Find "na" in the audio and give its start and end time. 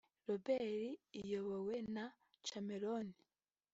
1.95-2.05